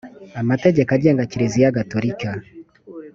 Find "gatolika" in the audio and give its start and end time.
1.77-2.29